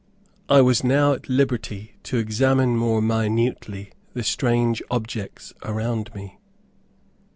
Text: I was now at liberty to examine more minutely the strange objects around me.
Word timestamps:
I 0.49 0.61
was 0.61 0.83
now 0.83 1.13
at 1.13 1.29
liberty 1.29 1.93
to 2.05 2.17
examine 2.17 2.75
more 2.75 3.03
minutely 3.03 3.91
the 4.13 4.23
strange 4.23 4.81
objects 4.89 5.53
around 5.61 6.11
me. 6.15 6.39